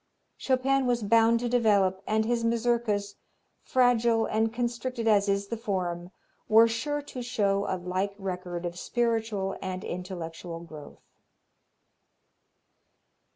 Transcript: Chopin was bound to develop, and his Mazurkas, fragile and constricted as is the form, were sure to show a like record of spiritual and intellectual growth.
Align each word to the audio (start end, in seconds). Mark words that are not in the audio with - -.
Chopin 0.35 0.87
was 0.87 1.03
bound 1.03 1.39
to 1.41 1.47
develop, 1.47 2.01
and 2.07 2.25
his 2.25 2.43
Mazurkas, 2.43 3.17
fragile 3.61 4.25
and 4.25 4.51
constricted 4.51 5.07
as 5.07 5.29
is 5.29 5.49
the 5.49 5.57
form, 5.57 6.09
were 6.49 6.67
sure 6.67 7.03
to 7.03 7.21
show 7.21 7.67
a 7.67 7.77
like 7.77 8.15
record 8.17 8.65
of 8.65 8.79
spiritual 8.79 9.55
and 9.61 9.83
intellectual 9.83 10.61
growth. 10.61 11.03